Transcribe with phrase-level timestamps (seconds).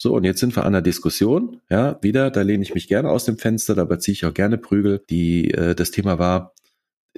[0.00, 1.60] So, und jetzt sind wir an der Diskussion.
[1.68, 4.56] Ja, wieder, da lehne ich mich gerne aus dem Fenster, dabei ziehe ich auch gerne
[4.56, 5.02] Prügel.
[5.10, 6.54] Die, äh, das Thema war,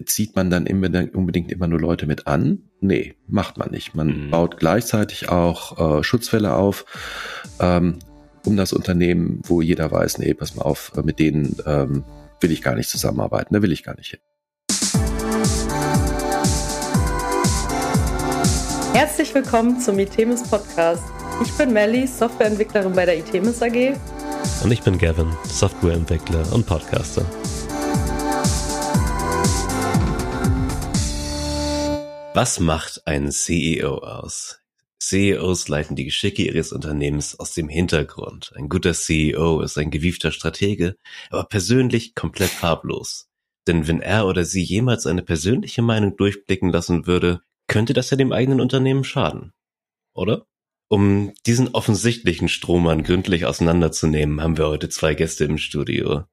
[0.06, 2.70] zieht man dann immer, unbedingt immer nur Leute mit an?
[2.80, 3.94] Nee, macht man nicht.
[3.94, 4.30] Man mhm.
[4.30, 6.86] baut gleichzeitig auch äh, Schutzfälle auf,
[7.60, 7.98] ähm,
[8.46, 12.04] um das Unternehmen, wo jeder weiß, nee, pass mal auf, mit denen ähm,
[12.40, 14.20] will ich gar nicht zusammenarbeiten, da will ich gar nicht hin.
[18.94, 21.19] Herzlich willkommen zum Itemis Podcast.
[21.42, 23.96] Ich bin Melly, Softwareentwicklerin bei der Itemis AG.
[24.62, 27.24] Und ich bin Gavin, Softwareentwickler und Podcaster.
[32.34, 34.60] Was macht einen CEO aus?
[34.98, 38.52] CEOs leiten die Geschicke ihres Unternehmens aus dem Hintergrund.
[38.54, 40.96] Ein guter CEO ist ein gewiefter Stratege,
[41.30, 43.30] aber persönlich komplett farblos.
[43.66, 48.18] Denn wenn er oder sie jemals eine persönliche Meinung durchblicken lassen würde, könnte das ja
[48.18, 49.54] dem eigenen Unternehmen schaden.
[50.12, 50.46] Oder?
[50.92, 56.24] Um diesen offensichtlichen Strohmann gründlich auseinanderzunehmen, haben wir heute zwei Gäste im Studio.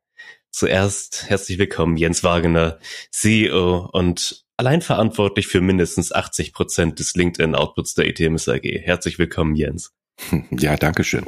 [0.49, 2.79] Zuerst herzlich willkommen Jens Wagener,
[3.11, 8.63] CEO und allein verantwortlich für mindestens 80 Prozent des LinkedIn-Outputs der ETMS AG.
[8.63, 9.93] Herzlich willkommen, Jens.
[10.49, 11.27] Ja, danke schön.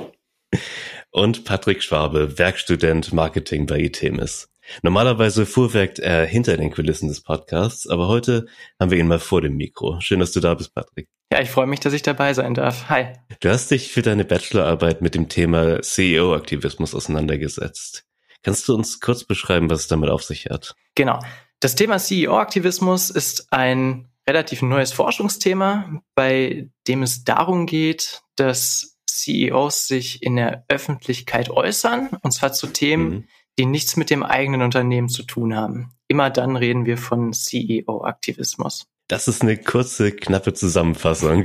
[1.12, 4.50] Und Patrick Schwabe, Werkstudent Marketing bei ETMS.
[4.82, 8.48] Normalerweise fuhrwerkt er hinter den Kulissen des Podcasts, aber heute
[8.80, 10.00] haben wir ihn mal vor dem Mikro.
[10.02, 11.08] Schön, dass du da bist, Patrick.
[11.32, 12.90] Ja, ich freue mich, dass ich dabei sein darf.
[12.90, 13.14] Hi.
[13.40, 18.06] Du hast dich für deine Bachelorarbeit mit dem Thema CEO-Aktivismus auseinandergesetzt.
[18.42, 20.76] Kannst du uns kurz beschreiben, was es damit auf sich hat?
[20.96, 21.20] Genau.
[21.60, 29.88] Das Thema CEO-Aktivismus ist ein relativ neues Forschungsthema, bei dem es darum geht, dass CEOs
[29.88, 33.28] sich in der Öffentlichkeit äußern, und zwar zu Themen, mhm
[33.60, 35.92] die nichts mit dem eigenen Unternehmen zu tun haben.
[36.08, 38.88] Immer dann reden wir von CEO-Aktivismus.
[39.10, 41.44] Das ist eine kurze, knappe Zusammenfassung.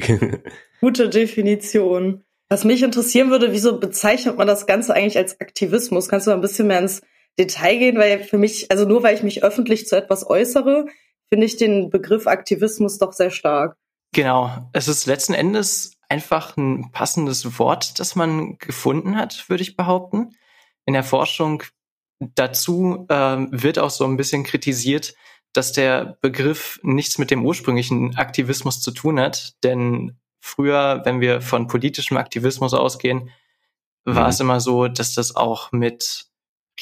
[0.82, 2.22] Gute Definition.
[2.50, 6.10] Was mich interessieren würde, wieso bezeichnet man das Ganze eigentlich als Aktivismus?
[6.10, 7.00] Kannst du ein bisschen mehr ins
[7.38, 7.96] Detail gehen?
[7.96, 10.84] Weil für mich, also nur weil ich mich öffentlich zu etwas äußere,
[11.30, 13.78] finde ich den Begriff Aktivismus doch sehr stark.
[14.12, 14.50] Genau.
[14.74, 20.36] Es ist letzten Endes einfach ein passendes Wort, das man gefunden hat, würde ich behaupten.
[20.84, 21.62] In der Forschung
[22.34, 25.14] Dazu ähm, wird auch so ein bisschen kritisiert,
[25.54, 29.54] dass der Begriff nichts mit dem ursprünglichen Aktivismus zu tun hat.
[29.62, 33.30] Denn früher, wenn wir von politischem Aktivismus ausgehen,
[34.04, 34.30] war mhm.
[34.30, 36.26] es immer so, dass das auch mit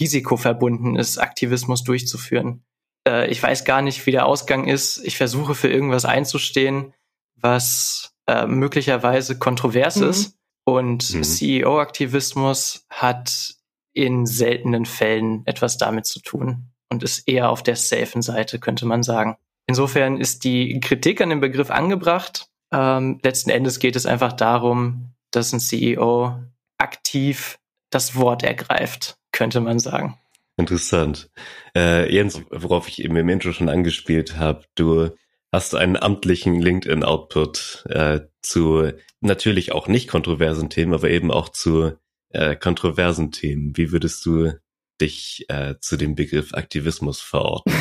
[0.00, 2.65] Risiko verbunden ist, Aktivismus durchzuführen.
[3.06, 5.05] Äh, ich weiß gar nicht, wie der Ausgang ist.
[5.05, 6.94] Ich versuche für irgendwas einzustehen,
[7.37, 10.09] was äh, möglicherweise kontrovers mhm.
[10.09, 10.38] ist.
[10.65, 11.22] Und mhm.
[11.22, 13.55] CEO-Aktivismus hat
[13.93, 18.84] in seltenen Fällen etwas damit zu tun und ist eher auf der safen Seite, könnte
[18.86, 19.36] man sagen.
[19.66, 22.48] Insofern ist die Kritik an dem Begriff angebracht.
[22.70, 26.36] Ähm, letzten Endes geht es einfach darum, dass ein CEO
[26.78, 27.58] aktiv
[27.91, 30.19] das Wort ergreift, könnte man sagen.
[30.58, 31.31] Interessant.
[31.75, 35.10] Äh, Jens, worauf ich eben im Intro schon angespielt habe, du
[35.50, 41.92] hast einen amtlichen LinkedIn-Output äh, zu natürlich auch nicht kontroversen Themen, aber eben auch zu
[42.31, 43.76] äh, kontroversen Themen.
[43.76, 44.52] Wie würdest du
[45.00, 47.72] dich äh, zu dem Begriff Aktivismus verorten?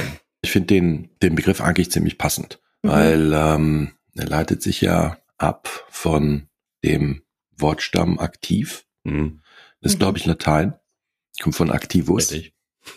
[0.41, 2.89] Ich finde den, den Begriff eigentlich ziemlich passend, mhm.
[2.89, 6.47] weil ähm, er leitet sich ja ab von
[6.83, 7.21] dem
[7.57, 8.85] Wortstamm aktiv.
[9.03, 9.41] Mhm.
[9.81, 10.73] Das ist, glaube ich, Latein.
[11.41, 12.31] Kommt von activus.
[12.31, 12.53] Richtig.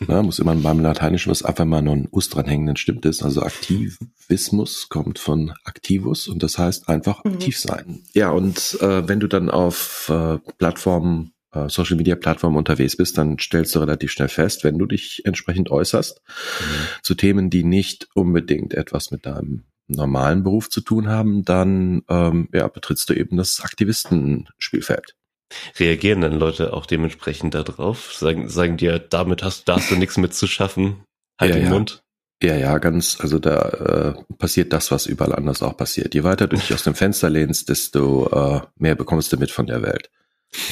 [0.08, 3.22] Ja, muss immer beim Lateinischen was einfach mal noch ein Us dranhängen, dann stimmt es.
[3.22, 7.34] Also Aktivismus kommt von activus und das heißt einfach mhm.
[7.34, 8.03] aktiv sein.
[8.12, 13.19] Ja, und äh, wenn du dann auf äh, Plattformen äh, Social Media Plattform unterwegs bist,
[13.19, 16.65] dann stellst du relativ schnell fest, wenn du dich entsprechend äußerst mhm.
[17.03, 22.48] zu Themen, die nicht unbedingt etwas mit deinem normalen Beruf zu tun haben, dann ähm,
[22.53, 25.15] ja, betrittst du eben das Aktivistenspielfeld.
[25.78, 28.15] Reagieren dann Leute auch dementsprechend darauf?
[28.15, 31.04] Sagen, sagen dir, damit hast, da hast du nichts mit zu schaffen?
[31.38, 31.71] Halt ja, den ja.
[31.71, 32.03] Mund.
[32.42, 36.15] Ja, ja, ganz, also da äh, passiert das, was überall anders auch passiert.
[36.15, 39.66] Je weiter du dich aus dem Fenster lehnst, desto äh, mehr bekommst du mit von
[39.66, 40.10] der Welt.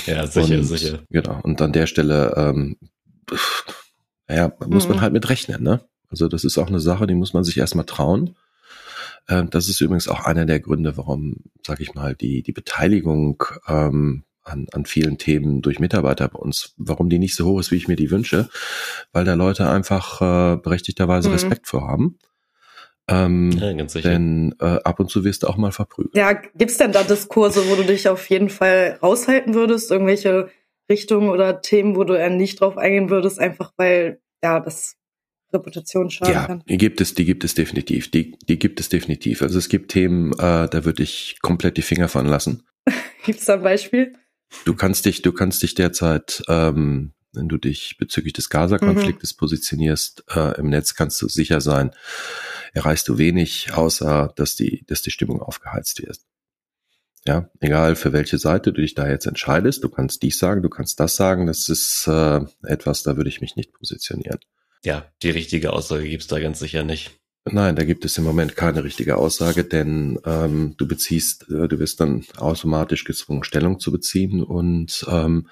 [0.06, 0.98] Ja, sicher, und, sicher.
[1.10, 1.40] Genau.
[1.42, 2.76] Und an der Stelle, ähm,
[4.28, 4.94] naja, muss mhm.
[4.94, 5.80] man halt mit rechnen, ne?
[6.10, 8.36] Also das ist auch eine Sache, die muss man sich erstmal trauen.
[9.28, 11.36] Ähm, das ist übrigens auch einer der Gründe, warum,
[11.66, 16.74] sag ich mal, die, die Beteiligung ähm, an, an vielen Themen durch Mitarbeiter bei uns,
[16.76, 18.48] warum die nicht so hoch ist, wie ich mir die wünsche,
[19.12, 21.34] weil da Leute einfach äh, berechtigterweise mhm.
[21.34, 22.18] Respekt vor haben.
[23.12, 24.10] Ähm, ja, ganz sicher.
[24.10, 26.16] Denn äh, ab und zu wirst du auch mal verprügelt.
[26.16, 29.90] Ja, gibt's denn da Diskurse, wo du dich auf jeden Fall raushalten würdest?
[29.90, 30.48] Irgendwelche
[30.90, 34.96] Richtungen oder Themen, wo du eher nicht drauf eingehen würdest, einfach weil ja das
[35.52, 36.58] Reputation schaden ja, kann?
[36.58, 38.10] Ja, die gibt es, die gibt es definitiv.
[38.10, 39.42] Die, die gibt es definitiv.
[39.42, 42.62] Also es gibt Themen, äh, da würde ich komplett die Finger von lassen.
[43.24, 44.14] gibt's da ein Beispiel?
[44.64, 49.38] Du kannst dich, du kannst dich derzeit, ähm, wenn du dich bezüglich des Gaza-Konfliktes mhm.
[49.38, 51.90] positionierst, äh, im Netz kannst du sicher sein,
[52.72, 56.18] erreichst du wenig, außer dass die, dass die Stimmung aufgeheizt wird.
[57.24, 60.68] Ja, egal für welche Seite du dich da jetzt entscheidest, du kannst dies sagen, du
[60.68, 64.40] kannst das sagen, das ist äh, etwas, da würde ich mich nicht positionieren.
[64.84, 67.21] Ja, die richtige Aussage gibt's da ganz sicher nicht.
[67.44, 71.80] Nein, da gibt es im Moment keine richtige Aussage, denn ähm, du beziehst, äh, du
[71.80, 74.44] wirst dann automatisch gezwungen, Stellung zu beziehen.
[74.44, 75.48] Und ähm,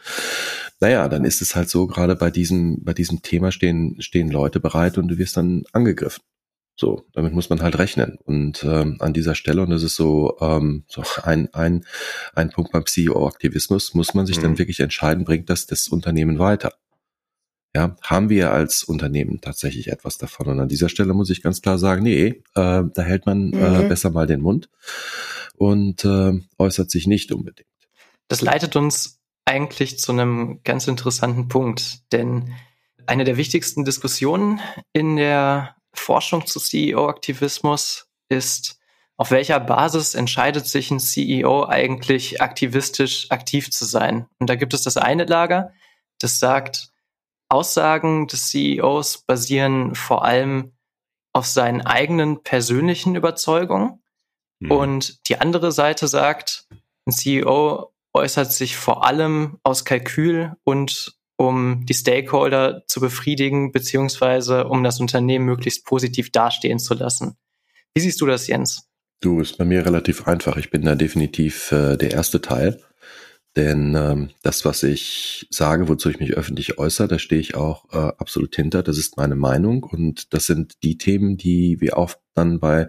[0.79, 4.61] naja, dann ist es halt so, gerade bei diesem, bei diesem Thema stehen, stehen Leute
[4.61, 6.23] bereit und du wirst dann angegriffen.
[6.77, 8.19] So, damit muss man halt rechnen.
[8.25, 11.85] Und ähm, an dieser Stelle, und das ist so, ähm, so ein, ein,
[12.35, 14.43] ein Punkt beim CEO-Aktivismus, muss man sich mhm.
[14.43, 16.73] dann wirklich entscheiden, bringt das das Unternehmen weiter?
[17.75, 20.49] Ja, haben wir als Unternehmen tatsächlich etwas davon?
[20.49, 23.57] Und an dieser Stelle muss ich ganz klar sagen, nee, äh, da hält man äh,
[23.57, 23.81] mhm.
[23.85, 24.69] äh, besser mal den Mund
[25.57, 27.69] und äh, äußert sich nicht unbedingt.
[28.29, 32.55] Das leitet uns eigentlich zu einem ganz interessanten Punkt, denn
[33.07, 34.61] eine der wichtigsten Diskussionen
[34.93, 38.79] in der Forschung zu CEO-Aktivismus ist,
[39.17, 44.27] auf welcher Basis entscheidet sich ein CEO eigentlich aktivistisch aktiv zu sein?
[44.39, 45.73] Und da gibt es das eine Lager,
[46.19, 46.90] das sagt,
[47.51, 50.73] Aussagen des CEOs basieren vor allem
[51.33, 54.03] auf seinen eigenen persönlichen Überzeugungen.
[54.61, 54.71] Mhm.
[54.71, 56.67] Und die andere Seite sagt,
[57.07, 64.67] ein CEO äußert sich vor allem aus Kalkül und um die Stakeholder zu befriedigen, beziehungsweise
[64.67, 67.37] um das Unternehmen möglichst positiv dastehen zu lassen.
[67.95, 68.89] Wie siehst du das, Jens?
[69.21, 70.57] Du, ist bei mir relativ einfach.
[70.57, 72.81] Ich bin da definitiv äh, der erste Teil.
[73.57, 77.93] Denn ähm, das, was ich sage, wozu ich mich öffentlich äußere, da stehe ich auch
[77.93, 78.83] äh, absolut hinter.
[78.85, 82.87] Das ist meine Meinung und das sind die Themen, die wir auch dann bei,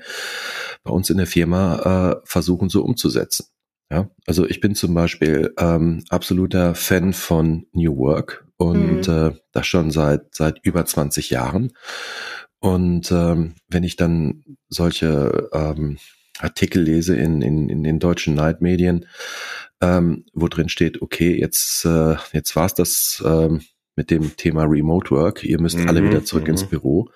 [0.83, 3.47] bei uns in der Firma äh, versuchen so umzusetzen.
[3.91, 9.13] Ja, also ich bin zum Beispiel ähm, absoluter Fan von New Work und mhm.
[9.13, 11.73] äh, das schon seit seit über 20 Jahren.
[12.59, 15.97] Und ähm, wenn ich dann solche ähm,
[16.39, 19.05] Artikel lese in, in, in den deutschen Neidmedien,
[19.81, 23.61] ähm, wo drin steht, okay, jetzt, äh, jetzt war's das ähm,
[23.95, 26.69] mit dem Thema Remote Work, ihr müsst mhm, alle wieder zurück ins mhm.
[26.69, 27.09] Büro,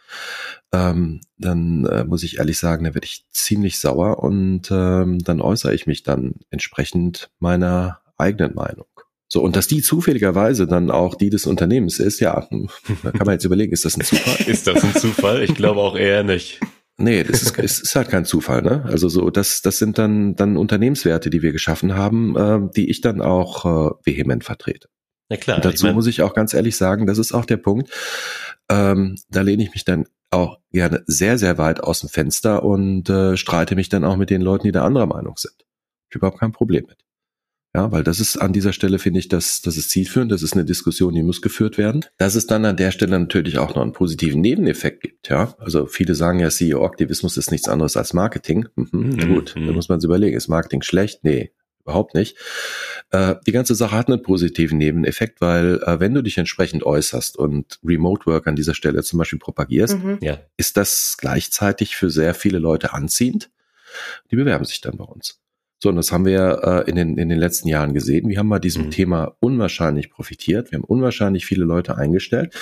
[0.74, 5.42] ähm, dann äh, muss ich ehrlich sagen, da werde ich ziemlich sauer und ähm, dann
[5.42, 8.88] äußere ich mich dann entsprechend meiner eigenen Meinung.
[9.28, 12.48] So, und dass die zufälligerweise dann auch die des Unternehmens ist, ja,
[13.04, 14.48] da kann man jetzt überlegen, ist das ein Zufall?
[14.48, 15.44] ist das ein Zufall?
[15.44, 16.60] Ich glaube auch eher nicht.
[16.98, 18.84] Nee, das ist, es ist halt kein Zufall, ne?
[18.86, 23.02] Also so, das, das sind dann, dann Unternehmenswerte, die wir geschaffen haben, äh, die ich
[23.02, 24.88] dann auch äh, vehement vertrete.
[25.30, 25.58] Ja klar.
[25.58, 27.90] Und dazu ich mein, muss ich auch ganz ehrlich sagen, das ist auch der Punkt.
[28.70, 33.10] Ähm, da lehne ich mich dann auch gerne sehr, sehr weit aus dem Fenster und
[33.10, 35.66] äh, streite mich dann auch mit den Leuten, die da anderer Meinung sind.
[36.10, 37.05] Ich überhaupt kein Problem mit.
[37.76, 40.54] Ja, weil das ist an dieser Stelle, finde ich, das, das ist zielführend, das ist
[40.54, 42.06] eine Diskussion, die muss geführt werden.
[42.18, 45.56] Dass es dann an der Stelle natürlich auch noch einen positiven Nebeneffekt gibt, ja.
[45.60, 48.70] Also viele sagen ja, CEO-Aktivismus ist nichts anderes als Marketing.
[48.78, 49.34] Mhm, mhm.
[49.34, 49.68] Gut, mhm.
[49.68, 51.26] da muss man sich überlegen, ist Marketing schlecht?
[51.26, 51.52] Nee,
[51.82, 52.38] überhaupt nicht.
[53.12, 57.36] Äh, die ganze Sache hat einen positiven Nebeneffekt, weil äh, wenn du dich entsprechend äußerst
[57.36, 60.20] und Remote Work an dieser Stelle zum Beispiel propagierst, mhm.
[60.22, 60.40] ja.
[60.56, 63.50] ist das gleichzeitig für sehr viele Leute anziehend.
[64.32, 65.42] Die bewerben sich dann bei uns.
[65.86, 68.28] So, und das haben wir äh, in, den, in den letzten Jahren gesehen.
[68.28, 68.90] Wir haben bei diesem mhm.
[68.90, 70.72] Thema unwahrscheinlich profitiert.
[70.72, 72.56] Wir haben unwahrscheinlich viele Leute eingestellt,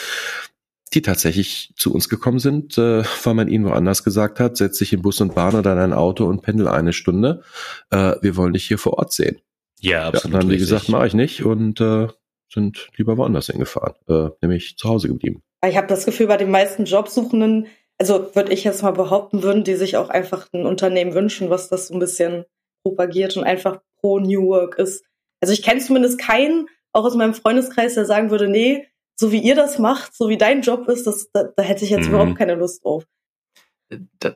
[0.93, 4.91] die tatsächlich zu uns gekommen sind, äh, weil man ihnen woanders gesagt hat, setz dich
[4.91, 7.43] in Bus und Bahn oder in ein Auto und pendel eine Stunde.
[7.91, 9.39] Äh, wir wollen dich hier vor Ort sehen.
[9.79, 10.25] Ja, absolut.
[10.25, 12.07] Ja, dann haben die gesagt, mache ich nicht und äh,
[12.53, 15.43] sind lieber woanders hingefahren, äh, nämlich zu Hause geblieben.
[15.65, 19.63] Ich habe das Gefühl, bei den meisten Jobsuchenden, also würde ich jetzt mal behaupten, würden
[19.63, 22.43] die sich auch einfach ein Unternehmen wünschen, was das so ein bisschen
[22.83, 25.03] propagiert und einfach pro New Work ist.
[25.41, 29.39] Also ich kenne zumindest keinen, auch aus meinem Freundeskreis, der sagen würde, nee, so wie
[29.39, 32.15] ihr das macht, so wie dein Job ist, das, da, da hätte ich jetzt mhm.
[32.15, 33.05] überhaupt keine Lust drauf.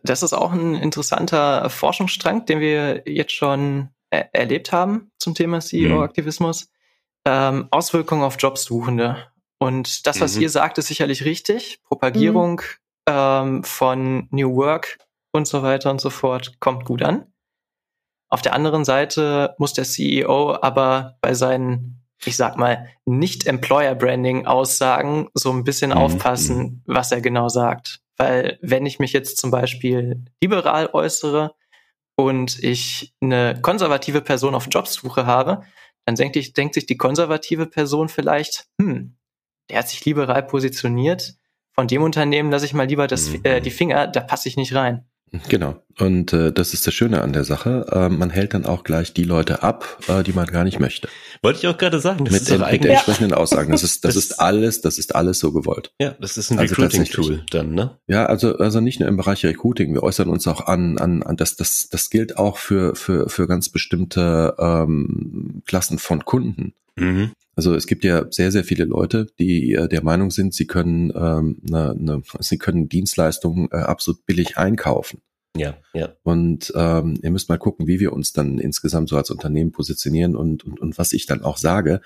[0.03, 5.59] Das ist auch ein interessanter Forschungsstrang, den wir jetzt schon er erlebt haben zum Thema
[5.59, 6.65] CEO-Aktivismus.
[6.65, 6.71] Mhm.
[7.25, 9.27] Ähm, Auswirkungen auf Jobsuchende.
[9.59, 10.43] Und das, was mhm.
[10.43, 11.81] ihr sagt, ist sicherlich richtig.
[11.83, 13.09] Propagierung mhm.
[13.09, 14.99] ähm, von New Work
[15.31, 17.25] und so weiter und so fort kommt gut an.
[18.29, 23.95] Auf der anderen Seite muss der CEO aber bei seinen, ich sag mal, nicht Employer
[23.95, 25.97] Branding Aussagen so ein bisschen mhm.
[25.97, 26.81] aufpassen, mhm.
[26.85, 28.01] was er genau sagt.
[28.17, 31.53] Weil wenn ich mich jetzt zum Beispiel liberal äußere
[32.15, 35.63] und ich eine konservative Person auf Jobsuche habe,
[36.05, 39.15] dann denkt, ich, denkt sich die konservative Person vielleicht, hm,
[39.69, 41.35] der hat sich liberal positioniert.
[41.73, 43.41] Von dem Unternehmen lasse ich mal lieber das, mhm.
[43.43, 45.07] äh, die Finger, da passe ich nicht rein.
[45.49, 45.81] Genau.
[45.99, 47.85] Und äh, das ist das Schöne an der Sache.
[47.91, 51.09] Äh, man hält dann auch gleich die Leute ab, äh, die man gar nicht möchte.
[51.41, 52.23] Wollte ich auch gerade sagen.
[52.25, 53.33] Das mit, ist den, mit den entsprechenden.
[53.33, 53.71] Aussagen.
[53.71, 55.91] Das ist, das, das, ist alles, das ist alles so gewollt.
[55.99, 57.97] Ja, das ist ein also Recruiting-Tool dann, ne?
[58.07, 59.93] Ja, also, also nicht nur im Bereich Recruiting.
[59.93, 63.47] Wir äußern uns auch an, an, an das, das, das gilt auch für, für, für
[63.47, 66.73] ganz bestimmte ähm, Klassen von Kunden.
[66.95, 67.31] Mhm.
[67.57, 71.11] Also es gibt ja sehr, sehr viele Leute, die äh, der Meinung sind, sie können,
[71.15, 75.21] ähm, ne, ne, sie können Dienstleistungen äh, absolut billig einkaufen.
[75.59, 76.09] Ja, ja.
[76.23, 80.35] Und ähm, ihr müsst mal gucken, wie wir uns dann insgesamt so als Unternehmen positionieren
[80.35, 82.01] und, und, und was ich dann auch sage.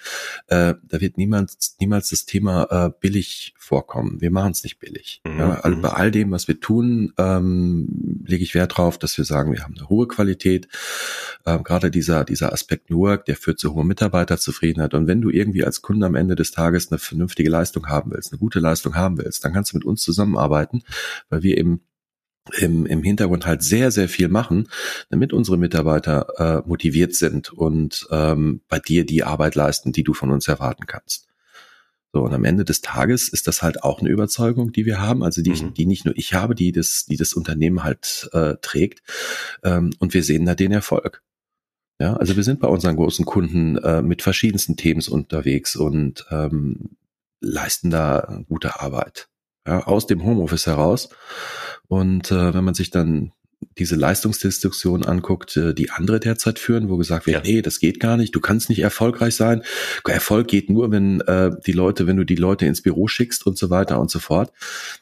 [0.48, 4.22] Äh, da wird niemals, niemals das Thema äh, billig vorkommen.
[4.22, 5.22] Wir machen es nicht billig.
[5.26, 5.40] Mhm.
[5.40, 9.26] Ja, also bei all dem, was wir tun, ähm, lege ich Wert drauf, dass wir
[9.26, 10.68] sagen, wir haben eine hohe Qualität.
[11.46, 14.94] Ähm, Gerade dieser, dieser Aspekt New Work, der führt zu hoher Mitarbeiterzufriedenheit.
[14.94, 18.32] Und wenn du irgendwie als Kunde am Ende des Tages eine vernünftige Leistung haben willst,
[18.32, 20.84] eine gute Leistung haben willst, dann kannst du mit uns zusammenarbeiten,
[21.30, 21.82] weil wir eben
[22.58, 24.68] im, im Hintergrund halt sehr, sehr viel machen,
[25.10, 30.14] damit unsere Mitarbeiter äh, motiviert sind und ähm, bei dir die Arbeit leisten, die du
[30.14, 31.28] von uns erwarten kannst.
[32.14, 35.24] So, und am Ende des Tages ist das halt auch eine Überzeugung, die wir haben,
[35.24, 35.74] also die, mhm.
[35.74, 39.02] die nicht nur ich habe, die das, die das Unternehmen halt äh, trägt.
[39.64, 41.24] Ähm, und wir sehen da den Erfolg.
[42.00, 46.98] Ja, also wir sind bei unseren großen Kunden äh, mit verschiedensten Themen unterwegs und ähm,
[47.40, 49.31] leisten da gute Arbeit.
[49.66, 51.10] Ja, aus dem Homeoffice heraus.
[51.88, 53.32] Und äh, wenn man sich dann
[53.78, 57.52] diese Leistungsdiskussion anguckt, äh, die andere derzeit führen, wo gesagt wird, ja.
[57.52, 59.64] nee, das geht gar nicht, du kannst nicht erfolgreich sein.
[60.08, 63.58] Erfolg geht nur, wenn äh, die Leute, wenn du die Leute ins Büro schickst und
[63.58, 64.52] so weiter und so fort.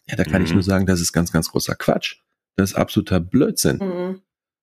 [0.07, 0.47] Ja, da kann mhm.
[0.47, 2.17] ich nur sagen, das ist ganz, ganz großer Quatsch.
[2.55, 3.77] Das ist absoluter Blödsinn.
[3.77, 4.21] Mhm.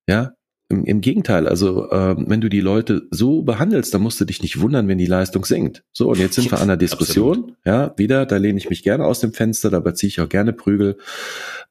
[0.09, 0.35] Ja,
[0.69, 4.43] im, Im Gegenteil, also äh, wenn du die Leute so behandelst, dann musst du dich
[4.43, 5.85] nicht wundern, wenn die Leistung sinkt.
[5.93, 7.39] So, und jetzt sind wir an der Diskussion.
[7.39, 7.57] Absolut.
[7.65, 10.53] Ja, wieder, da lehne ich mich gerne aus dem Fenster, dabei ziehe ich auch gerne
[10.53, 10.99] Prügel.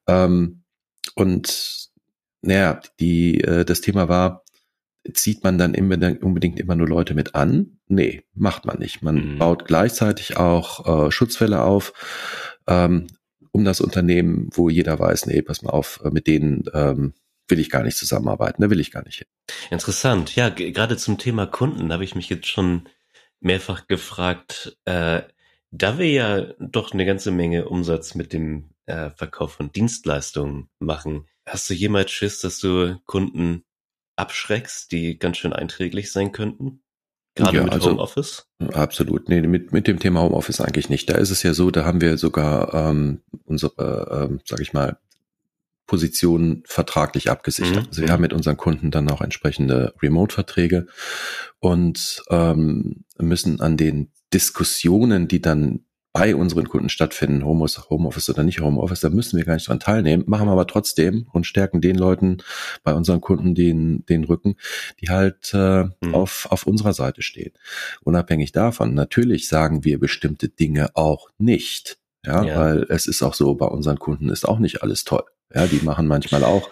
[0.08, 0.62] Ähm,
[1.16, 1.90] und
[2.42, 4.44] naja, die, äh, das Thema war,
[5.14, 7.78] zieht man dann immer, unbedingt immer nur Leute mit an?
[7.88, 9.02] Nee, macht man nicht.
[9.02, 9.40] Man mhm.
[9.40, 11.94] baut gleichzeitig auch äh, Schutzfälle auf,
[12.66, 13.08] ähm,
[13.52, 17.14] um das Unternehmen, wo jeder weiß, nee, pass mal auf, äh, mit denen ähm,
[17.48, 19.28] will ich gar nicht zusammenarbeiten, da will ich gar nicht hin.
[19.70, 20.36] Interessant.
[20.36, 22.88] Ja, gerade zum Thema Kunden habe ich mich jetzt schon
[23.40, 25.22] mehrfach gefragt, äh,
[25.72, 31.28] da wir ja doch eine ganze Menge Umsatz mit dem äh, Verkauf von Dienstleistungen machen,
[31.46, 33.64] hast du jemals Schiss, dass du Kunden
[34.16, 36.82] abschreckst, die ganz schön einträglich sein könnten?
[37.36, 38.48] Gerade ja, mit also, Homeoffice?
[38.72, 39.28] Absolut.
[39.28, 41.10] Nee, mit, mit dem Thema Homeoffice eigentlich nicht.
[41.10, 44.98] Da ist es ja so, da haben wir sogar ähm, unsere, ähm, sag ich mal,
[45.88, 47.84] Positionen vertraglich abgesichert.
[47.84, 47.88] Mhm.
[47.88, 50.88] Also wir haben mit unseren Kunden dann auch entsprechende Remote-Verträge
[51.60, 55.82] und ähm, müssen an den Diskussionen, die dann
[56.16, 60.24] bei unseren Kunden stattfinden, Homeoffice oder nicht Homeoffice, da müssen wir gar nicht dran teilnehmen,
[60.28, 62.38] machen wir aber trotzdem und stärken den Leuten
[62.86, 64.56] bei unseren Kunden den, den Rücken,
[65.02, 66.16] die halt äh, mhm.
[66.16, 67.52] auf, auf unserer Seite stehen.
[68.02, 71.98] Unabhängig davon, natürlich sagen wir bestimmte Dinge auch nicht.
[72.26, 75.26] Ja, ja, weil es ist auch so, bei unseren Kunden ist auch nicht alles toll.
[75.54, 76.70] Ja, die machen manchmal auch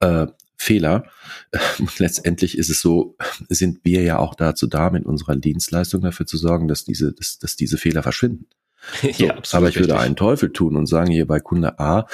[0.00, 1.04] äh, Fehler.
[1.78, 3.16] Und letztendlich ist es so,
[3.48, 7.38] sind wir ja auch dazu da, mit unserer Dienstleistung dafür zu sorgen, dass diese, dass,
[7.38, 8.46] dass diese Fehler verschwinden.
[9.02, 12.06] So, ja, aber ich würde einen Teufel tun und sagen hier bei Kunde A,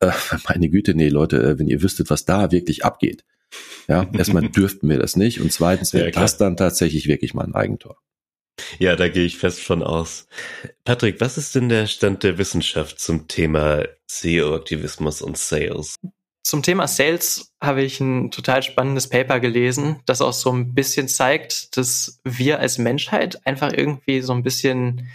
[0.00, 0.10] äh,
[0.48, 3.24] meine Güte, nee, Leute, äh, wenn ihr wüsstet, was da wirklich abgeht.
[3.88, 7.54] Ja, erstmal dürften wir das nicht und zweitens wäre ja, das dann tatsächlich wirklich mein
[7.54, 7.98] Eigentor.
[8.78, 10.26] Ja, da gehe ich fest von aus.
[10.84, 15.96] Patrick, was ist denn der Stand der Wissenschaft zum Thema SEO-Aktivismus und Sales?
[16.46, 21.08] Zum Thema Sales habe ich ein total spannendes Paper gelesen, das auch so ein bisschen
[21.08, 25.08] zeigt, dass wir als Menschheit einfach irgendwie so ein bisschen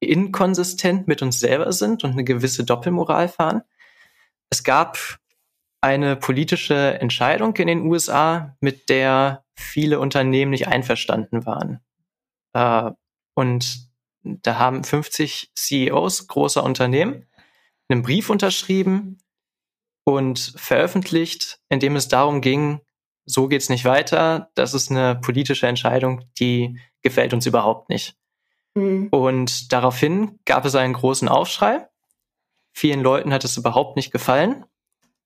[0.00, 3.62] inkonsistent mit uns selber sind und eine gewisse Doppelmoral fahren.
[4.50, 4.98] Es gab
[5.82, 11.80] eine politische Entscheidung in den USA, mit der viele Unternehmen nicht einverstanden waren.
[12.52, 12.90] Äh,
[13.34, 13.90] und
[14.22, 17.26] da haben 50 CEOs großer Unternehmen
[17.88, 19.18] einen Brief unterschrieben
[20.04, 22.80] und veröffentlicht, in dem es darum ging,
[23.24, 28.16] so geht's nicht weiter, das ist eine politische Entscheidung, die gefällt uns überhaupt nicht.
[28.74, 29.08] Mhm.
[29.08, 31.88] Und daraufhin gab es einen großen Aufschrei.
[32.72, 34.64] Vielen Leuten hat es überhaupt nicht gefallen,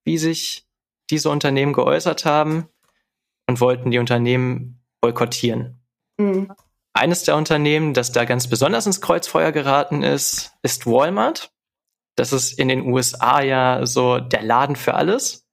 [0.05, 0.67] wie sich
[1.11, 2.69] diese Unternehmen geäußert haben
[3.47, 5.81] und wollten die Unternehmen boykottieren.
[6.19, 6.53] Mhm.
[6.97, 11.53] Eines der Unternehmen, das da ganz besonders ins Kreuzfeuer geraten ist, ist Walmart.
[12.17, 15.47] Das ist in den USA ja so der Laden für alles.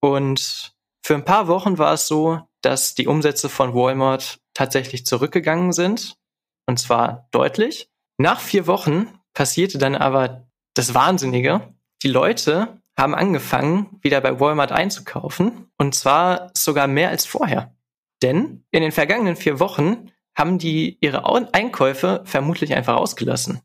[0.00, 5.72] Und für ein paar Wochen war es so, dass die Umsätze von Walmart tatsächlich zurückgegangen
[5.72, 6.16] sind.
[6.64, 7.90] Und zwar deutlich.
[8.16, 11.74] Nach vier Wochen passierte dann aber das Wahnsinnige.
[12.02, 15.70] Die Leute haben angefangen, wieder bei Walmart einzukaufen.
[15.76, 17.76] Und zwar sogar mehr als vorher.
[18.22, 23.60] Denn in den vergangenen vier Wochen haben die ihre Einkäufe vermutlich einfach ausgelassen.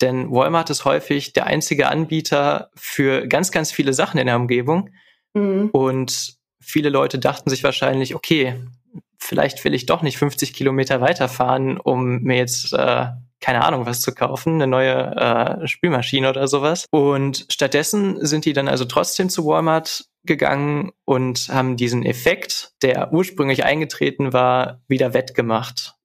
[0.00, 4.90] Denn Walmart ist häufig der einzige Anbieter für ganz, ganz viele Sachen in der Umgebung.
[5.34, 5.70] Mhm.
[5.72, 8.56] Und viele Leute dachten sich wahrscheinlich, okay,
[9.18, 13.06] vielleicht will ich doch nicht 50 Kilometer weiterfahren, um mir jetzt, äh,
[13.40, 16.86] keine Ahnung, was zu kaufen, eine neue äh, Spülmaschine oder sowas.
[16.90, 23.12] Und stattdessen sind die dann also trotzdem zu Walmart gegangen und haben diesen Effekt, der
[23.12, 25.96] ursprünglich eingetreten war, wieder wettgemacht.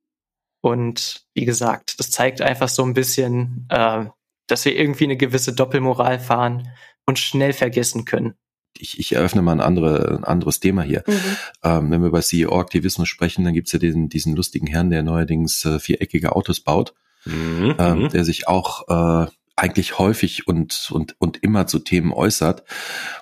[0.61, 4.05] Und wie gesagt, das zeigt einfach so ein bisschen, äh,
[4.47, 6.69] dass wir irgendwie eine gewisse Doppelmoral fahren
[7.05, 8.33] und schnell vergessen können.
[8.79, 11.03] Ich, ich eröffne mal ein, andere, ein anderes Thema hier.
[11.07, 11.37] Mhm.
[11.63, 15.65] Ähm, wenn wir über CEO-Aktivismus sprechen, dann gibt's ja diesen, diesen lustigen Herrn, der neuerdings
[15.65, 16.93] äh, viereckige Autos baut,
[17.25, 17.75] mhm.
[17.79, 18.09] ähm, mhm.
[18.09, 22.63] der sich auch äh, eigentlich häufig und, und, und immer zu Themen äußert.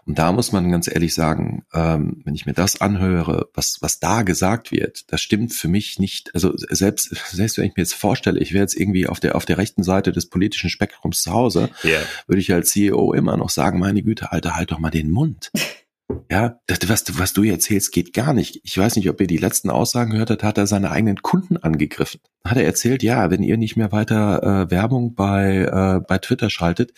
[0.05, 3.99] Und da muss man ganz ehrlich sagen, ähm, wenn ich mir das anhöre, was, was
[3.99, 6.35] da gesagt wird, das stimmt für mich nicht.
[6.35, 9.45] Also selbst, selbst wenn ich mir jetzt vorstelle, ich wäre jetzt irgendwie auf der, auf
[9.45, 12.01] der rechten Seite des politischen Spektrums zu Hause, yeah.
[12.27, 15.51] würde ich als CEO immer noch sagen, meine Güte, Alter, halt doch mal den Mund.
[16.29, 18.59] Ja, das, was, was du erzählst, geht gar nicht.
[18.63, 21.57] Ich weiß nicht, ob ihr die letzten Aussagen gehört habt, hat er seine eigenen Kunden
[21.57, 22.19] angegriffen.
[22.43, 26.51] Hat er erzählt, ja, wenn ihr nicht mehr weiter äh, Werbung bei, äh, bei Twitter
[26.51, 26.93] schaltet,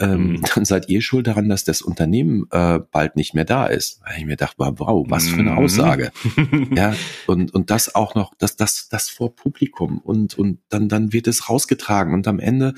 [0.00, 0.42] ähm, mhm.
[0.54, 4.00] dann seid ihr schuld daran, dass das Unternehmen äh, bald nicht mehr da ist.
[4.04, 5.58] Weil ich mir dachte, wow, was für eine mhm.
[5.58, 6.10] Aussage.
[6.74, 6.94] ja,
[7.28, 11.28] und, und das auch noch, das, das, das vor Publikum und, und dann, dann wird
[11.28, 12.74] es rausgetragen und am Ende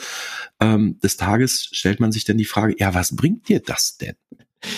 [0.61, 4.16] ähm, des Tages stellt man sich dann die Frage, ja, was bringt dir das denn?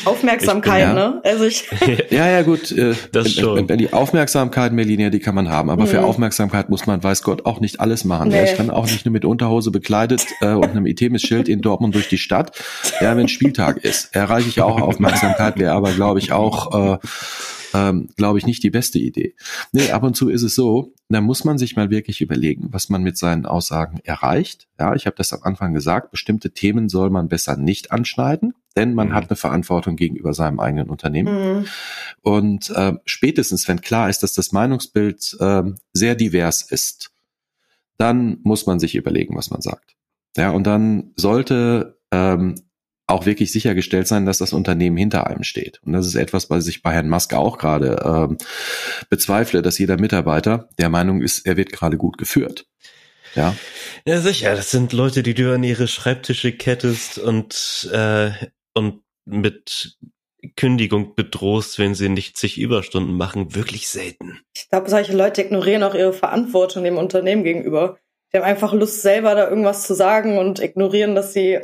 [0.04, 1.20] Aufmerksamkeit, bin, ja, ne?
[1.24, 1.68] Also ich
[2.10, 2.70] ja, ja, gut.
[2.72, 3.68] Äh, das schon.
[3.68, 5.70] Wenn, die Aufmerksamkeit, Melina, die kann man haben.
[5.70, 5.88] Aber mhm.
[5.88, 8.28] für Aufmerksamkeit muss man, weiß Gott, auch nicht alles machen.
[8.28, 8.36] Nee.
[8.36, 11.94] Ja, ich kann auch nicht nur mit Unterhose bekleidet äh, und einem Itemis-Schild in Dortmund
[11.94, 12.52] durch die Stadt.
[13.00, 16.98] Ja, wenn Spieltag ist, erreiche ich auch Aufmerksamkeit, wäre aber, glaube ich, auch äh,
[17.76, 19.34] ähm, glaube ich, nicht die beste Idee.
[19.72, 22.88] Nee, ab und zu ist es so, da muss man sich mal wirklich überlegen, was
[22.88, 24.66] man mit seinen Aussagen erreicht.
[24.78, 28.95] Ja, ich habe das am Anfang gesagt, bestimmte Themen soll man besser nicht anschneiden, denn
[28.95, 29.15] man mhm.
[29.15, 31.58] hat eine Verantwortung gegenüber seinem eigenen Unternehmen.
[31.58, 31.67] Mhm.
[32.23, 35.62] Und äh, spätestens, wenn klar ist, dass das Meinungsbild äh,
[35.93, 37.10] sehr divers ist,
[37.99, 39.97] dann muss man sich überlegen, was man sagt.
[40.36, 42.56] Ja, und dann sollte ähm,
[43.06, 45.80] auch wirklich sichergestellt sein, dass das Unternehmen hinter einem steht.
[45.84, 48.36] Und das ist etwas, was ich bei Herrn Musk auch gerade ähm,
[49.08, 52.67] bezweifle, dass jeder Mitarbeiter der Meinung ist, er wird gerade gut geführt.
[53.36, 53.54] Ja.
[54.04, 54.56] Ja, sicher.
[54.56, 58.30] Das sind Leute, die du an ihre Schreibtische kettest und, äh,
[58.76, 59.97] und mit
[60.56, 64.41] Kündigung bedrohst, wenn sie nicht zig Überstunden machen, wirklich selten.
[64.54, 67.99] Ich glaube, solche Leute ignorieren auch ihre Verantwortung dem Unternehmen gegenüber.
[68.32, 71.60] Die haben einfach Lust, selber da irgendwas zu sagen und ignorieren, dass sie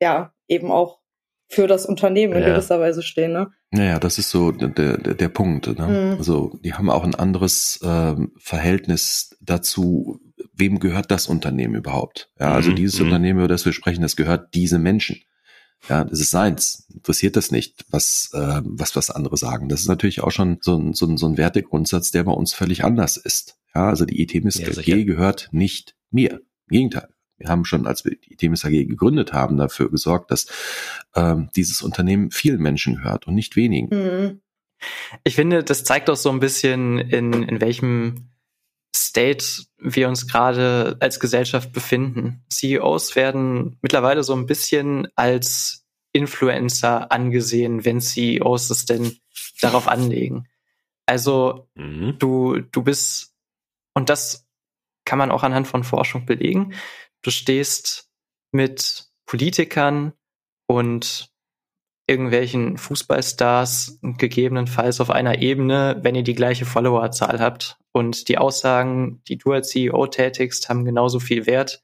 [0.00, 1.00] ja eben auch
[1.48, 3.32] für das Unternehmen in gewisser Weise stehen.
[3.32, 3.50] Ne?
[3.70, 5.66] Naja, das ist so der, der, der Punkt.
[5.66, 5.86] Ne?
[5.86, 6.18] Mhm.
[6.18, 10.18] Also die haben auch ein anderes ähm, Verhältnis dazu,
[10.54, 12.30] wem gehört das Unternehmen überhaupt?
[12.38, 12.76] Ja, also mhm.
[12.76, 13.06] dieses mhm.
[13.06, 15.20] Unternehmen, über das wir sprechen, das gehört diese Menschen.
[15.88, 16.86] Ja, das ist seins.
[16.92, 19.68] Interessiert das nicht, was, äh, was, was andere sagen.
[19.68, 22.54] Das ist natürlich auch schon so ein, so ein, so ein Wertegrundsatz, der bei uns
[22.54, 23.58] völlig anders ist.
[23.74, 26.42] Ja, also die ITMIS ja, gehört nicht mir.
[26.68, 27.08] Im Gegenteil.
[27.38, 30.46] Wir haben schon, als wir die Themis AG gegründet haben, dafür gesorgt, dass
[31.16, 33.88] ähm, dieses Unternehmen vielen Menschen gehört und nicht wenigen.
[33.96, 34.40] Mhm.
[35.24, 38.31] Ich finde, das zeigt auch so ein bisschen, in, in welchem
[38.94, 39.44] State
[39.78, 42.44] wir uns gerade als Gesellschaft befinden.
[42.50, 49.16] CEOs werden mittlerweile so ein bisschen als Influencer angesehen, wenn CEOs es denn
[49.60, 50.46] darauf anlegen.
[51.06, 52.16] Also mhm.
[52.18, 53.34] du, du bist,
[53.94, 54.46] und das
[55.04, 56.74] kann man auch anhand von Forschung belegen,
[57.22, 58.10] du stehst
[58.52, 60.12] mit Politikern
[60.66, 61.30] und
[62.06, 67.78] irgendwelchen Fußballstars gegebenenfalls auf einer Ebene, wenn ihr die gleiche Followerzahl habt.
[67.92, 71.82] Und die Aussagen, die du als CEO tätigst, haben genauso viel Wert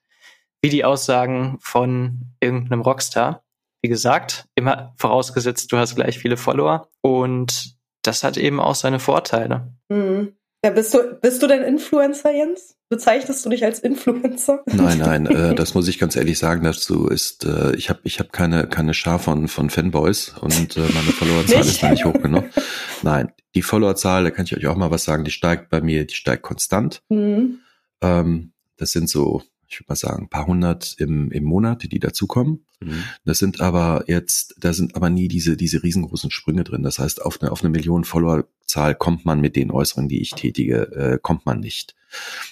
[0.62, 3.44] wie die Aussagen von irgendeinem Rockstar.
[3.82, 6.88] Wie gesagt, immer vorausgesetzt, du hast gleich viele Follower.
[7.00, 9.72] Und das hat eben auch seine Vorteile.
[9.88, 10.32] Mhm.
[10.64, 12.74] Ja, bist du, bist du denn Influencer, Jens?
[12.88, 14.64] Bezeichnest du dich als Influencer?
[14.66, 18.18] Nein, nein, äh, das muss ich ganz ehrlich sagen dazu ist, äh, ich habe ich
[18.18, 22.14] hab keine, keine Schar von, von Fanboys und äh, meine Followerzahl ist da nicht hoch
[22.20, 22.44] genug.
[23.08, 26.06] Nein, die Followerzahl, da kann ich euch auch mal was sagen, die steigt bei mir,
[26.06, 27.02] die steigt konstant.
[27.08, 27.60] Mhm.
[28.02, 31.98] Ähm, das sind so ich würde mal sagen, ein paar hundert im, im Monat, die
[31.98, 32.64] dazukommen.
[32.80, 33.02] Mhm.
[33.24, 36.82] Das sind aber jetzt, da sind aber nie diese, diese riesengroßen Sprünge drin.
[36.82, 40.30] Das heißt, auf eine, auf eine Million Followerzahl kommt man mit den Äußerungen, die ich
[40.30, 41.94] tätige, äh, kommt man nicht.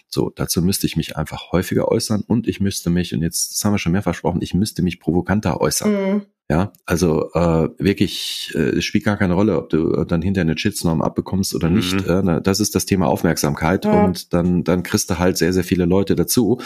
[0.08, 3.64] So, dazu müsste ich mich einfach häufiger äußern und ich müsste mich, und jetzt das
[3.64, 5.90] haben wir schon mehr versprochen, ich müsste mich provokanter äußern.
[5.90, 6.22] Mhm.
[6.48, 10.56] Ja, also äh, wirklich, äh, es spielt gar keine Rolle, ob du dann hinter eine
[10.56, 12.06] Shitstorm abbekommst oder nicht.
[12.06, 12.28] Mhm.
[12.28, 14.04] Äh, das ist das Thema Aufmerksamkeit ja.
[14.04, 16.60] und dann, dann kriegst du halt sehr, sehr viele Leute dazu.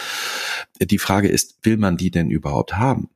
[0.82, 3.08] Die Frage ist, will man die denn überhaupt haben?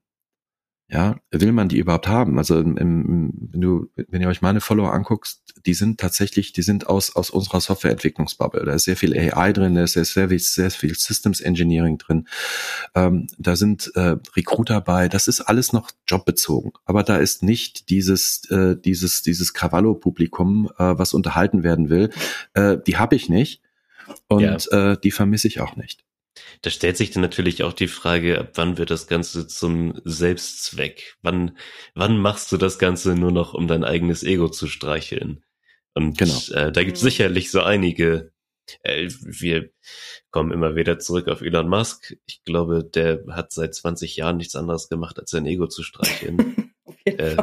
[0.94, 2.38] Ja, will man die überhaupt haben?
[2.38, 6.62] Also im, im, wenn du, wenn ihr euch meine Follower anguckst, die sind tatsächlich, die
[6.62, 8.64] sind aus aus unserer Softwareentwicklungsbubble.
[8.64, 11.98] Da ist sehr viel AI drin, da ist sehr sehr viel, sehr viel Systems Engineering
[11.98, 12.28] drin.
[12.94, 15.08] Ähm, da sind äh, Recruiter bei.
[15.08, 20.96] Das ist alles noch jobbezogen, aber da ist nicht dieses äh, dieses dieses Cavallo-Publikum, äh,
[20.96, 22.10] was unterhalten werden will.
[22.52, 23.62] Äh, die habe ich nicht
[24.28, 24.92] und ja.
[24.92, 26.04] äh, die vermisse ich auch nicht.
[26.62, 31.16] Da stellt sich dann natürlich auch die Frage, ab wann wird das Ganze zum Selbstzweck?
[31.22, 31.56] Wann,
[31.94, 35.44] wann machst du das Ganze nur noch, um dein eigenes Ego zu streicheln?
[35.94, 36.40] Und genau.
[36.52, 38.32] äh, da gibt es sicherlich so einige.
[38.82, 39.70] Äh, wir
[40.30, 42.16] kommen immer wieder zurück auf Elon Musk.
[42.26, 46.72] Ich glaube, der hat seit 20 Jahren nichts anderes gemacht, als sein Ego zu streicheln.
[47.04, 47.36] äh,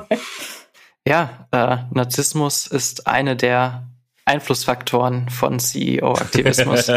[1.07, 3.87] ja, äh, Narzissmus ist eine der
[4.25, 6.87] Einflussfaktoren von CEO-Aktivismus.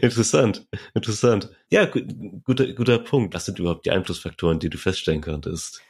[0.00, 1.50] interessant, interessant.
[1.70, 3.34] Ja, guter, guter Punkt.
[3.34, 5.82] Was sind überhaupt die Einflussfaktoren, die du feststellen konntest?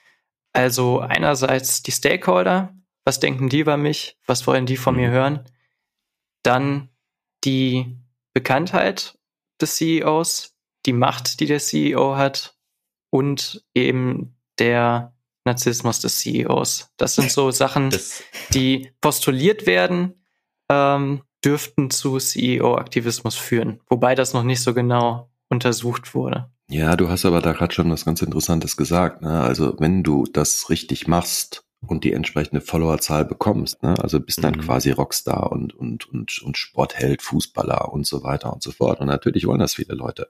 [0.53, 2.75] Also einerseits die Stakeholder.
[3.05, 4.18] Was denken die über mich?
[4.27, 5.01] Was wollen die von mhm.
[5.01, 5.44] mir hören?
[6.42, 6.88] Dann
[7.44, 7.96] die
[8.35, 9.18] Bekanntheit
[9.61, 10.55] des CEOs,
[10.87, 12.57] die Macht, die der CEO hat
[13.11, 16.92] und eben der Narzissmus des CEOs.
[16.96, 20.27] Das sind so Sachen, das die postuliert werden,
[20.68, 26.51] ähm, dürften zu CEO-Aktivismus führen, wobei das noch nicht so genau untersucht wurde.
[26.69, 29.23] Ja, du hast aber da gerade schon was ganz Interessantes gesagt.
[29.23, 29.41] Ne?
[29.41, 33.95] Also wenn du das richtig machst und die entsprechende Followerzahl bekommst, ne?
[34.03, 34.63] also bist dann mhm.
[34.63, 39.01] quasi Rockstar und, und, und, und Sportheld, Fußballer und so weiter und so fort.
[39.01, 40.29] Und natürlich wollen das viele Leute.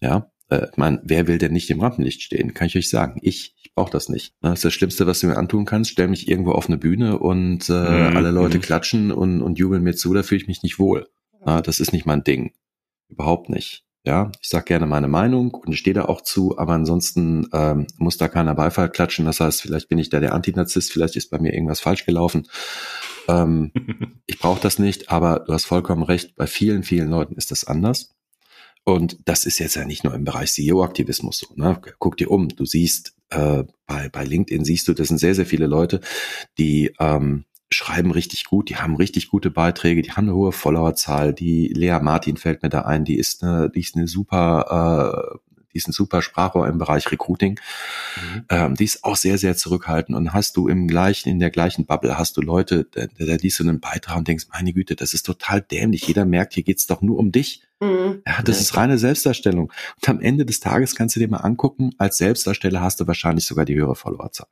[0.00, 2.52] Ja, äh, man, wer will denn nicht im Rampenlicht stehen?
[2.54, 3.18] Kann ich euch sagen.
[3.22, 4.34] Ich, ich brauche das nicht.
[4.40, 5.90] Das ist das Schlimmste, was du mir antun kannst.
[5.90, 8.16] Stell mich irgendwo auf eine Bühne und äh, mhm.
[8.16, 8.62] alle Leute mhm.
[8.62, 11.08] klatschen und, und jubeln mir zu, da fühle ich mich nicht wohl.
[11.46, 12.52] Ja, das ist nicht mein Ding.
[13.08, 13.84] Überhaupt nicht.
[14.04, 18.16] Ja, ich sag gerne meine Meinung und stehe da auch zu, aber ansonsten ähm, muss
[18.16, 19.26] da keiner Beifall klatschen.
[19.26, 22.48] Das heißt, vielleicht bin ich da der Antinazist, vielleicht ist bei mir irgendwas falsch gelaufen.
[23.28, 23.70] Ähm,
[24.26, 27.64] ich brauche das nicht, aber du hast vollkommen recht, bei vielen, vielen Leuten ist das
[27.64, 28.12] anders.
[28.84, 31.54] Und das ist jetzt ja nicht nur im Bereich CEO-Aktivismus so.
[31.54, 31.80] Ne?
[31.98, 35.46] Guck dir um, du siehst äh, bei, bei LinkedIn siehst du, das sind sehr, sehr
[35.46, 36.00] viele Leute,
[36.58, 41.32] die ähm, schreiben richtig gut, die haben richtig gute Beiträge, die haben eine hohe Followerzahl.
[41.32, 45.51] Die Lea Martin fällt mir da ein, die ist eine, die ist eine super äh,
[45.72, 47.60] die ist ein super Sprachrohr im Bereich Recruiting.
[48.16, 48.44] Mhm.
[48.48, 50.16] Ähm, die ist auch sehr, sehr zurückhaltend.
[50.16, 53.58] Und hast du im gleichen, in der gleichen Bubble, hast du Leute, da, da liest
[53.58, 56.06] du einen Beitrag und denkst, meine Güte, das ist total dämlich.
[56.06, 57.62] Jeder merkt, hier geht's doch nur um dich.
[57.80, 58.22] Mhm.
[58.26, 58.62] Ja, das ja.
[58.62, 59.72] ist reine Selbstdarstellung.
[60.00, 63.46] Und am Ende des Tages kannst du dir mal angucken, als Selbstdarsteller hast du wahrscheinlich
[63.46, 64.48] sogar die höhere Followerzahl.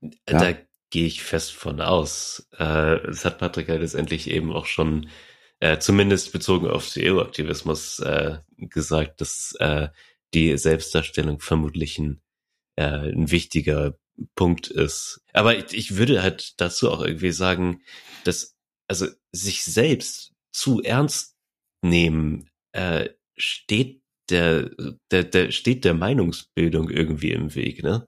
[0.00, 0.10] Ja?
[0.26, 0.54] Da
[0.90, 2.48] gehe ich fest von aus.
[2.52, 5.08] Äh, das hat Patrick ja letztendlich eben auch schon
[5.60, 9.88] äh, zumindest bezogen auf CEO-Aktivismus äh, gesagt, dass äh,
[10.34, 12.20] die Selbstdarstellung vermutlich ein,
[12.76, 13.98] äh, ein wichtiger
[14.34, 15.20] Punkt ist.
[15.32, 17.82] Aber ich, ich würde halt dazu auch irgendwie sagen,
[18.24, 18.56] dass
[18.88, 21.36] also sich selbst zu ernst
[21.82, 24.70] nehmen äh, steht der,
[25.10, 28.06] der, der steht der Meinungsbildung irgendwie im Weg, ne?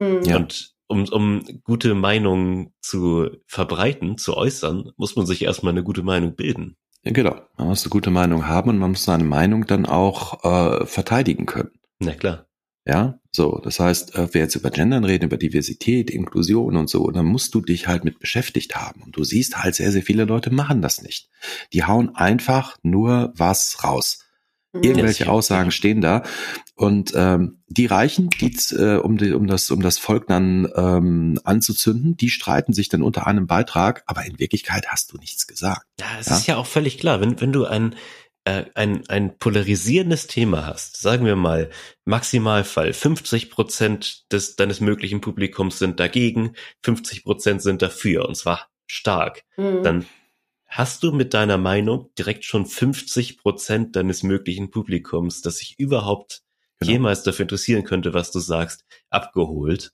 [0.00, 0.22] Mhm.
[0.22, 0.36] Ja.
[0.36, 6.02] Und um, um gute Meinungen zu verbreiten, zu äußern, muss man sich erstmal eine gute
[6.02, 6.76] Meinung bilden.
[7.04, 7.36] Ja, genau.
[7.56, 11.46] Man muss eine gute Meinung haben und man muss seine Meinung dann auch äh, verteidigen
[11.46, 11.70] können.
[11.98, 12.46] Na klar.
[12.84, 17.10] Ja, so, das heißt, äh, wir jetzt über Gendern reden, über Diversität, Inklusion und so,
[17.10, 19.02] dann musst du dich halt mit beschäftigt haben.
[19.02, 21.28] Und du siehst halt, sehr, sehr viele Leute machen das nicht.
[21.72, 24.24] Die hauen einfach nur was raus.
[24.72, 24.82] Mhm.
[24.82, 26.24] Irgendwelche Aussagen stehen da
[26.82, 31.38] und ähm, die reichen, die, äh, um, die, um, das, um das Volk dann ähm,
[31.44, 35.86] anzuzünden, die streiten sich dann unter einem Beitrag, aber in Wirklichkeit hast du nichts gesagt.
[36.00, 36.36] Ja, es ja?
[36.36, 37.94] ist ja auch völlig klar, wenn, wenn du ein,
[38.42, 41.70] äh, ein, ein polarisierendes Thema hast, sagen wir mal
[42.04, 48.66] Maximalfall, 50 Prozent des, deines möglichen Publikums sind dagegen, 50 Prozent sind dafür und zwar
[48.88, 49.84] stark, mhm.
[49.84, 50.06] dann
[50.66, 56.42] hast du mit deiner Meinung direkt schon 50 Prozent deines möglichen Publikums, das sich überhaupt
[56.82, 56.92] genau.
[56.92, 59.92] jemals dafür interessieren könnte, was du sagst, abgeholt.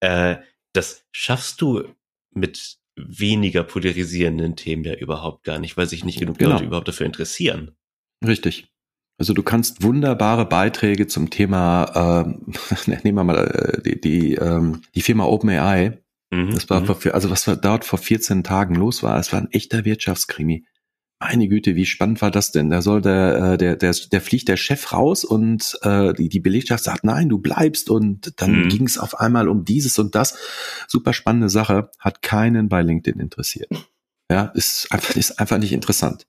[0.00, 0.36] Äh,
[0.72, 1.84] das schaffst du
[2.30, 6.52] mit weniger polarisierenden Themen ja überhaupt gar nicht, weil sich nicht genug genau.
[6.52, 7.72] Leute überhaupt dafür interessieren.
[8.26, 8.68] Richtig.
[9.18, 12.52] Also du kannst wunderbare Beiträge zum Thema, ähm,
[13.02, 15.98] nehmen wir mal äh, die, die, ähm, die Firma OpenAI.
[16.30, 16.86] Mhm, das war mhm.
[16.86, 20.64] vor, also was dort vor 14 Tagen los war, es war ein echter Wirtschaftskrimi.
[21.20, 22.70] Meine Güte, wie spannend war das denn?
[22.70, 26.40] Da soll der, äh, der, der, der fliegt der Chef raus und äh, die, die
[26.40, 27.90] Belegschaft sagt, nein, du bleibst.
[27.90, 28.68] Und dann mhm.
[28.68, 30.36] ging es auf einmal um dieses und das.
[30.86, 33.68] Super spannende Sache, hat keinen bei LinkedIn interessiert.
[34.30, 36.26] Ja, ist einfach, ist einfach nicht interessant.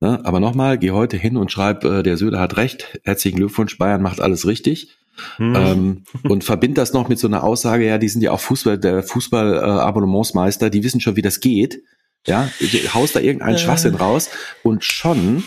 [0.00, 0.24] Ne?
[0.24, 4.02] Aber nochmal, geh heute hin und schreib, äh, der Söder hat recht, herzlichen Glückwunsch, Bayern
[4.02, 4.96] macht alles richtig.
[5.36, 5.54] Hm.
[5.54, 8.78] Ähm, und verbind das noch mit so einer Aussage, ja, die sind ja auch Fußball,
[8.78, 11.82] der Fußball-Abonnementsmeister, äh, die wissen schon, wie das geht.
[12.26, 12.50] Ja,
[12.94, 13.58] haust da irgendeinen äh.
[13.58, 14.30] Schwachsinn raus
[14.62, 15.44] und schon,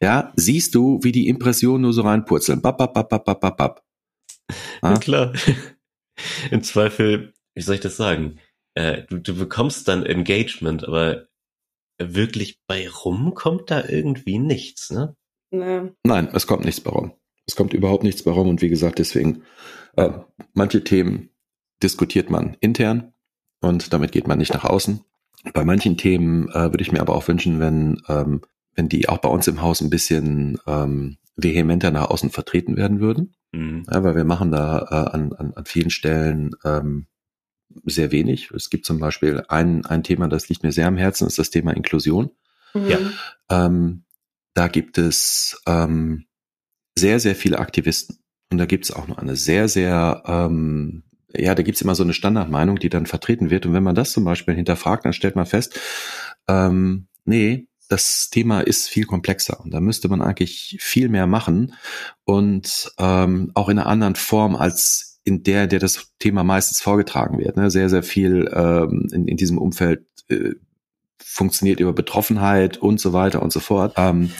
[0.00, 2.62] ja, siehst du, wie die Impressionen nur so reinpurzeln.
[2.62, 3.84] Bap, bap, bap, bap, bap, bap.
[4.82, 4.98] Ja?
[4.98, 5.32] klar.
[6.50, 8.38] Im Zweifel, wie soll ich das sagen?
[8.74, 11.26] Äh, du, du bekommst dann Engagement, aber
[11.98, 15.16] wirklich bei rum kommt da irgendwie nichts, ne?
[15.50, 15.92] Nee.
[16.04, 17.12] Nein, es kommt nichts bei rum.
[17.46, 19.42] Es kommt überhaupt nichts bei rum und wie gesagt, deswegen,
[19.96, 20.10] äh,
[20.52, 21.30] manche Themen
[21.82, 23.12] diskutiert man intern
[23.60, 25.04] und damit geht man nicht nach außen.
[25.52, 28.40] Bei manchen Themen äh, würde ich mir aber auch wünschen, wenn, ähm,
[28.74, 33.00] wenn die auch bei uns im Haus ein bisschen ähm, vehementer nach außen vertreten werden
[33.00, 33.34] würden.
[33.52, 33.84] Mhm.
[33.90, 37.06] Ja, weil wir machen da äh, an, an, an vielen Stellen ähm,
[37.84, 38.50] sehr wenig.
[38.52, 41.50] Es gibt zum Beispiel ein, ein Thema, das liegt mir sehr am Herzen, ist das
[41.50, 42.30] Thema Inklusion.
[42.72, 42.86] Mhm.
[42.88, 42.98] Ja.
[43.50, 44.04] Ähm,
[44.54, 46.26] da gibt es ähm,
[46.96, 48.18] sehr, sehr viele Aktivisten.
[48.50, 51.02] Und da gibt es auch noch eine sehr, sehr, ähm,
[51.36, 53.66] ja, da gibt es immer so eine Standardmeinung, die dann vertreten wird.
[53.66, 55.78] Und wenn man das zum Beispiel hinterfragt, dann stellt man fest,
[56.48, 61.74] ähm, nee, das Thema ist viel komplexer und da müsste man eigentlich viel mehr machen
[62.24, 67.38] und ähm, auch in einer anderen Form als in der, der das Thema meistens vorgetragen
[67.38, 67.56] wird.
[67.56, 67.70] Ne?
[67.70, 70.54] Sehr, sehr viel ähm, in, in diesem Umfeld äh,
[71.22, 73.94] funktioniert über Betroffenheit und so weiter und so fort.
[73.96, 74.30] Ähm,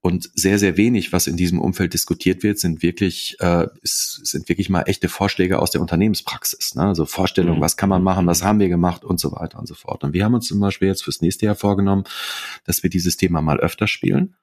[0.00, 4.48] und sehr, sehr wenig, was in diesem Umfeld diskutiert wird, sind wirklich, äh, ist, sind
[4.48, 6.76] wirklich mal echte Vorschläge aus der Unternehmenspraxis.
[6.76, 6.84] Ne?
[6.84, 7.62] Also Vorstellungen, mhm.
[7.62, 10.04] was kann man machen, was haben wir gemacht und so weiter und so fort.
[10.04, 12.04] Und wir haben uns zum Beispiel jetzt fürs nächste Jahr vorgenommen,
[12.64, 14.36] dass wir dieses Thema mal öfter spielen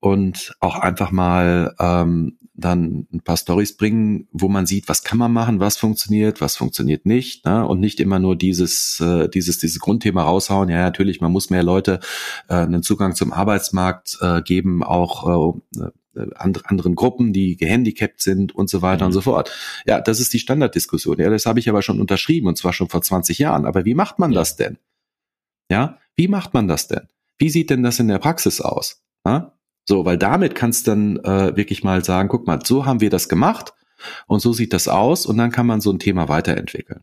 [0.00, 5.16] und auch einfach mal ähm, dann ein paar Stories bringen, wo man sieht, was kann
[5.16, 7.66] man machen, was funktioniert, was funktioniert nicht, ne?
[7.66, 10.68] und nicht immer nur dieses äh, dieses dieses Grundthema raushauen.
[10.68, 12.00] Ja, natürlich, man muss mehr Leute
[12.48, 15.90] äh, einen Zugang zum Arbeitsmarkt äh, geben, auch äh, äh
[16.34, 19.08] anderen Gruppen, die gehandicapt sind und so weiter mhm.
[19.08, 19.52] und so fort.
[19.86, 21.18] Ja, das ist die Standarddiskussion.
[21.20, 23.66] Ja, das habe ich aber schon unterschrieben und zwar schon vor 20 Jahren.
[23.66, 24.78] Aber wie macht man das denn?
[25.70, 27.06] Ja, wie macht man das denn?
[27.38, 29.04] Wie sieht denn das in der Praxis aus?
[29.24, 29.57] Ja?
[29.88, 33.08] So, weil damit kannst du dann äh, wirklich mal sagen, guck mal, so haben wir
[33.08, 33.72] das gemacht
[34.26, 37.00] und so sieht das aus und dann kann man so ein Thema weiterentwickeln.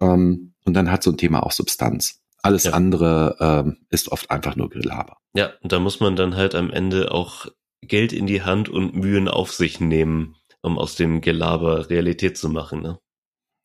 [0.00, 2.22] Ähm, und dann hat so ein Thema auch Substanz.
[2.40, 2.74] Alles ja.
[2.74, 5.16] andere ähm, ist oft einfach nur Gelaber.
[5.34, 7.46] Ja, und da muss man dann halt am Ende auch
[7.82, 12.48] Geld in die Hand und Mühen auf sich nehmen, um aus dem Gelaber Realität zu
[12.48, 12.82] machen.
[12.82, 13.00] Ne?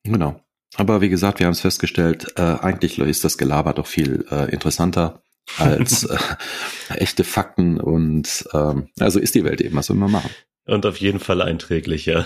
[0.02, 0.40] Genau.
[0.74, 4.50] Aber wie gesagt, wir haben es festgestellt, äh, eigentlich ist das Gelaber doch viel äh,
[4.50, 5.22] interessanter
[5.58, 6.18] als äh,
[6.94, 10.30] echte Fakten und ähm, also ist die Welt eben, was soll man machen?
[10.66, 12.24] Und auf jeden Fall einträglich, ja.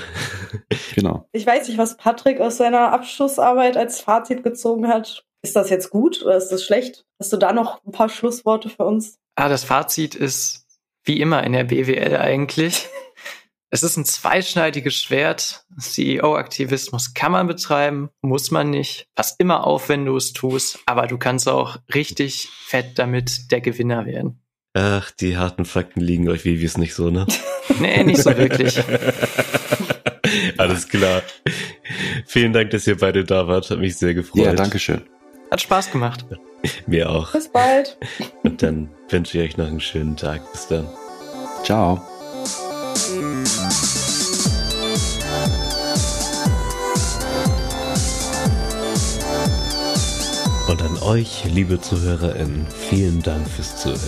[0.95, 1.27] genau.
[1.33, 5.25] Ich weiß nicht, was Patrick aus seiner Abschlussarbeit als Fazit gezogen hat.
[5.43, 7.07] Ist das jetzt gut oder ist das schlecht?
[7.19, 9.19] Hast du da noch ein paar Schlussworte für uns?
[9.37, 10.67] Ah, das Fazit ist
[11.05, 12.87] wie immer in der BWL eigentlich.
[13.71, 15.65] Es ist ein zweischneidiges Schwert.
[15.79, 19.09] CEO-Aktivismus kann man betreiben, muss man nicht.
[19.17, 23.61] Pass immer auf, wenn du es tust, aber du kannst auch richtig fett damit der
[23.61, 24.41] Gewinner werden.
[24.75, 27.27] Ach, die harten Fakten liegen euch wie es nicht so, ne?
[27.81, 28.79] nee, nicht so wirklich.
[30.59, 31.23] Alles klar.
[32.27, 33.71] Vielen Dank, dass ihr beide da wart.
[33.71, 34.45] Hat mich sehr gefreut.
[34.45, 35.03] Ja, danke schön.
[35.51, 36.27] Hat Spaß gemacht.
[36.87, 37.33] Mir auch.
[37.33, 37.99] Bis bald.
[38.43, 40.53] Und dann wünsche ich euch noch einen schönen Tag.
[40.53, 40.89] Bis dann.
[41.65, 42.03] Ciao.
[50.69, 54.01] Und an euch, liebe ZuhörerInnen, vielen Dank fürs Zuhören.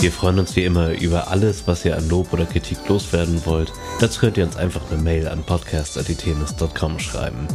[0.00, 3.72] Wir freuen uns wie immer über alles, was ihr an Lob oder Kritik loswerden wollt.
[4.00, 7.46] Dazu könnt ihr uns einfach eine Mail an podcast.itemis.com schreiben.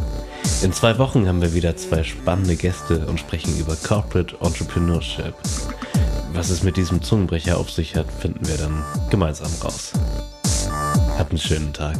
[0.61, 5.33] In zwei Wochen haben wir wieder zwei spannende Gäste und sprechen über Corporate Entrepreneurship.
[6.33, 9.91] Was es mit diesem Zungenbrecher auf sich hat, finden wir dann gemeinsam raus.
[11.17, 11.97] Habt einen schönen Tag.